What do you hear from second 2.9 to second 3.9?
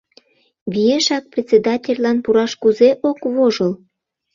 ок вожыл?